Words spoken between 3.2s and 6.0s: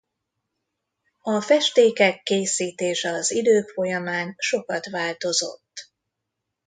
idők folyamán sokat változott.